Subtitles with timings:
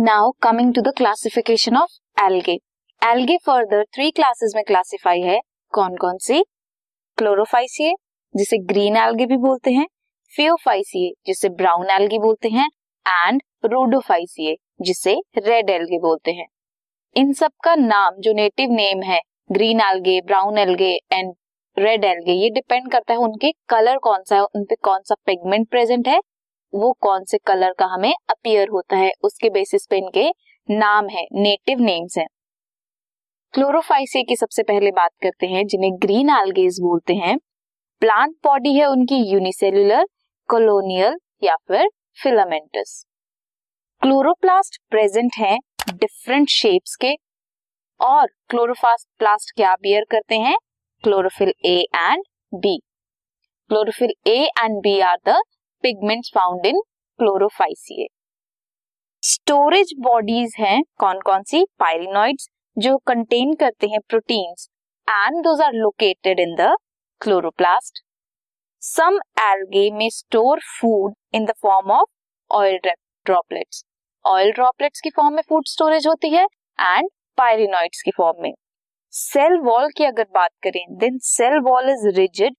[0.00, 2.52] Now coming to the classification of algae
[3.02, 5.40] algae further three classes में classify है.
[5.72, 6.42] कौन कौन सी?
[7.18, 7.92] क्लोरोफाइसिए
[8.34, 9.86] जिसे ग्रीन एल्गे भी बोलते हैं.
[10.32, 12.68] फियोफाइसिए जिसे ब्राउन एल्गे बोलते हैं.
[13.06, 16.46] एंड रोडोफाइसिए जिसे रेड एल्गे बोलते हैं.
[17.16, 19.20] इन सब का नाम, जो नेटिव नेम है
[19.52, 21.34] green algae brown algae and
[21.76, 25.68] red algae ये डिपेंड करता है उनके कलर कौन सा है, उनपे कौन सा पिगमेंट
[25.70, 26.20] प्रेजेंट है.
[26.74, 30.28] वो कौन से कलर का हमें अपियर होता है, उसके बेसिस पे इनके
[30.68, 32.26] नाम है नेटिव नेम्स हैं।
[33.54, 37.36] क्लोरोफाइसिया की सबसे पहले बात करते हैं, जिन्हें ग्रीन एल्गेज बोलते हैं।
[38.02, 40.06] प्लांट बॉडी है उनकी यूनिसेल्युलर
[40.48, 41.88] कॉलोनियल या फिर
[42.22, 43.04] फिलामेंटस
[44.02, 45.58] क्लोरोप्लास्ट प्रेजेंट है
[45.94, 47.14] डिफरेंट शेप्स के।
[48.00, 50.56] और क्लोरोफास्ट प्लास्ट क्या बियर करते हैं?
[51.04, 52.22] Chlorophyll A and
[52.54, 52.78] B
[53.70, 55.40] chlorophyll A and B are the
[55.84, 56.80] pigments found in
[57.18, 58.06] chlorophyceae
[59.22, 61.64] storage bodies हैं कौन कौन सी?
[61.80, 64.68] पायरिनॉइड्स जो कंटेन करते हैं proteins
[65.08, 66.74] and those are located in the
[67.20, 68.02] chloroplast
[68.82, 72.08] some algae में store food in the form of
[72.50, 72.78] oil
[73.26, 73.84] droplets
[74.24, 76.44] oil droplets की form में फ़ूड स्टोरेज होती है
[76.78, 77.08] एंड
[77.38, 78.52] पायरिनॉइड्स की फॉर्म में.
[79.12, 82.56] सेल वॉल की अगर बात करें then cell wall is rigid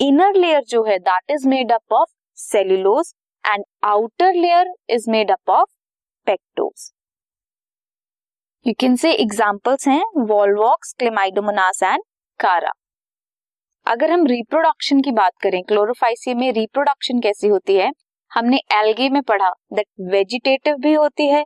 [0.00, 2.10] inner layer जो है that is made up of
[2.42, 3.12] cellulose
[3.44, 5.70] and outer layer is made up of
[6.26, 6.90] pectose
[8.66, 12.02] you can say examples हैं वॉलवॉक्स क्लेमाइडोमोनास एंड
[12.40, 12.72] कारा
[13.86, 17.90] अगर हम reproduction की बात करें क्लोरोफाइसी में reproduction कैसी होती है?
[18.32, 21.44] हमने एल्गे में पढ़ा दैट वेजिटेटिव भी होती है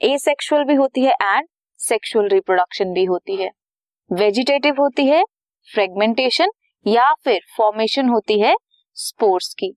[0.00, 1.48] एसेक्सुअल भी होती है एंड
[1.80, 3.50] सेक्सुअल रिप्रोडक्शन भी होती है।
[4.10, 5.22] वेजिटेटिव होती है
[5.68, 6.50] फ्रेगमेंटेशन
[6.86, 8.54] या फिर फॉर्मेशन होती है
[8.96, 9.72] स्पोर्स की।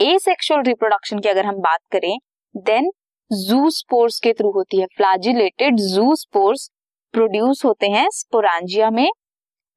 [0.00, 2.16] ए सेक्शुअल रिप्रोडक्शन की अगर हम बात करें
[2.54, 2.90] देन
[3.30, 6.68] जू स्पोर्स के थ्रू होती है। फ्लैजिलेटेड जू स्पोर्स
[7.14, 9.08] प्रोड्यूस होते हैं स्पोरांजिया में।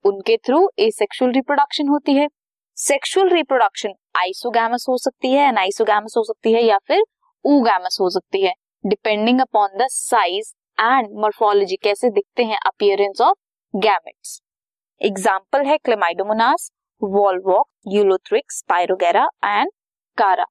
[0.05, 2.27] उनके थ्रू ए सेक्शुअल रिप्रोडक्शन होती है।
[2.77, 7.03] सेक्सुअल रिप्रोडक्शन आइसोगैमस हो सकती है एनाइसोगैमस हो सकती है या फिर
[7.45, 8.53] ऊगैमस हो सकती है।
[8.83, 13.37] Depending upon the size and morphology कैसे दिखते हैं अपियरेंस ऑफ़
[13.73, 14.39] गैमेट्स
[15.01, 16.69] एग्ज़ाम्पल है Chlamydomonas
[17.01, 19.71] Volvox Ulothrix Spirogyra and
[20.17, 20.45] Chara.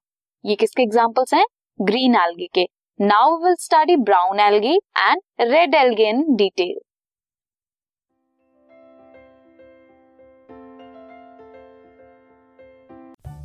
[0.45, 1.45] ये किसके एग्जाम्पल्स हैं?
[1.79, 2.65] ग्रीन एल्गी के।
[2.99, 6.79] Now will study brown algae and red algae in detail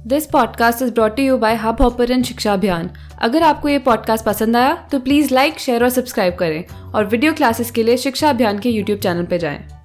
[0.06, 2.90] this podcast is brought you by hub hopper Shiksha Abhiyan
[3.22, 7.32] अगर आपको ये podcast पसंद आया तो प्लीज़ लाइक शेयर और सब्सक्राइब करें और वीडियो
[7.32, 9.81] क्लासेस के लिए शिक्षा अभियान के यूट्यूब चैनल पर जाएँ।